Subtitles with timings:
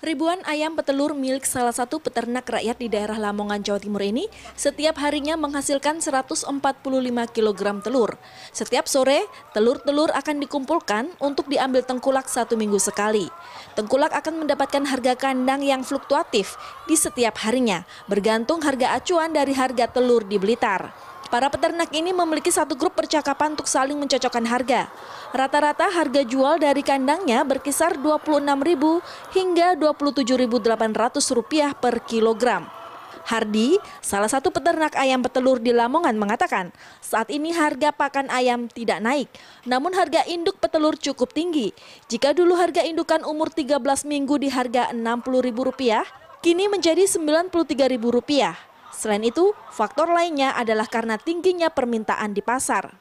[0.00, 4.96] Ribuan ayam petelur milik salah satu peternak rakyat di daerah Lamongan, Jawa Timur ini setiap
[4.96, 6.48] harinya menghasilkan 145
[7.36, 8.16] kg telur.
[8.48, 13.28] Setiap sore, telur-telur akan dikumpulkan untuk diambil tengkulak satu minggu sekali.
[13.76, 16.56] Tengkulak akan mendapatkan harga kandang yang fluktuatif
[16.88, 21.10] di setiap harinya, bergantung harga acuan dari harga telur di Blitar.
[21.28, 24.88] Para peternak ini memiliki satu grup percakapan untuk saling mencocokkan harga.
[25.36, 28.84] Rata-rata harga jual dari kandangnya berkisar Rp26.000
[29.36, 32.64] hingga Rp27.800 per kilogram.
[33.20, 38.98] Hardi, salah satu peternak ayam petelur di Lamongan mengatakan, saat ini harga pakan ayam tidak
[38.98, 39.28] naik,
[39.68, 41.70] namun harga induk petelur cukup tinggi.
[42.10, 43.78] Jika dulu harga indukan umur 13
[44.08, 48.69] minggu di harga Rp60.000, kini menjadi Rp93.000.
[49.00, 53.00] Selain itu, faktor lainnya adalah karena tingginya permintaan di pasar.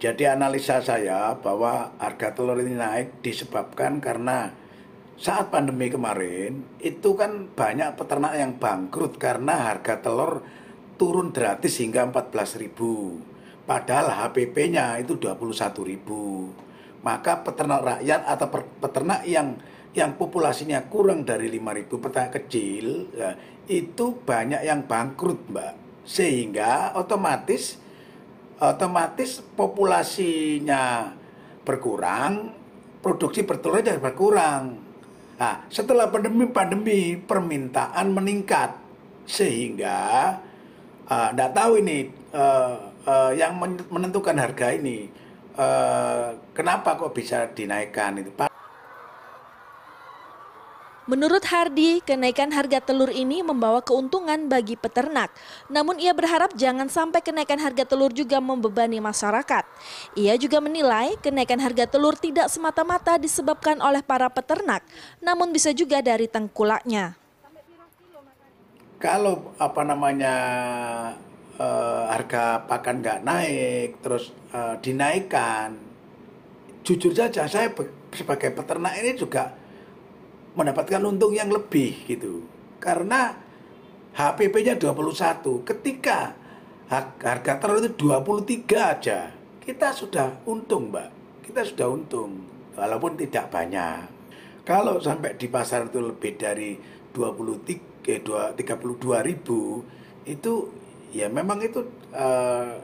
[0.00, 4.48] Jadi analisa saya bahwa harga telur ini naik disebabkan karena
[5.20, 10.40] saat pandemi kemarin itu kan banyak peternak yang bangkrut karena harga telur
[10.96, 13.68] turun gratis hingga 14.000.
[13.68, 17.04] Padahal HPP-nya itu 21.000.
[17.04, 18.48] Maka peternak rakyat atau
[18.80, 19.60] peternak yang
[19.90, 23.34] yang populasinya kurang dari 5.000 peternak kecil ya,
[23.66, 25.74] itu banyak yang bangkrut mbak.
[26.06, 27.78] Sehingga otomatis
[28.60, 31.14] otomatis populasinya
[31.66, 32.54] berkurang
[33.02, 34.78] produksi bertelurnya berkurang.
[35.40, 38.78] Nah setelah pandemi pandemi permintaan meningkat.
[39.30, 40.34] Sehingga
[41.06, 43.58] tidak uh, tahu ini uh, uh, yang
[43.90, 45.06] menentukan harga ini
[45.54, 48.49] uh, kenapa kok bisa dinaikkan itu
[51.10, 55.34] Menurut Hardi, kenaikan harga telur ini membawa keuntungan bagi peternak.
[55.66, 59.66] Namun ia berharap jangan sampai kenaikan harga telur juga membebani masyarakat.
[60.14, 64.86] Ia juga menilai kenaikan harga telur tidak semata-mata disebabkan oleh para peternak,
[65.18, 67.18] namun bisa juga dari tengkulaknya.
[69.02, 70.36] Kalau apa namanya
[71.58, 75.74] uh, harga pakan nggak naik, terus uh, dinaikkan,
[76.86, 77.66] jujur saja saya
[78.14, 79.58] sebagai peternak ini juga
[80.54, 82.42] mendapatkan untung yang lebih gitu.
[82.80, 83.36] Karena
[84.16, 86.34] HPP-nya 21, ketika
[86.90, 88.66] harga telur itu 23
[88.98, 89.30] aja,
[89.62, 91.08] kita sudah untung, Mbak.
[91.46, 92.42] Kita sudah untung,
[92.74, 94.10] walaupun tidak banyak.
[94.66, 96.74] Kalau sampai di pasar itu lebih dari
[97.14, 98.22] 23 eh,
[98.54, 99.82] 32 ribu
[100.26, 100.70] itu
[101.10, 101.82] ya memang itu
[102.14, 102.78] uh,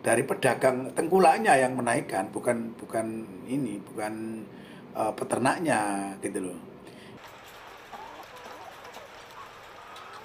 [0.00, 4.44] dari pedagang tengkulaknya yang menaikkan bukan bukan ini bukan
[4.92, 6.69] uh, peternaknya gitu loh.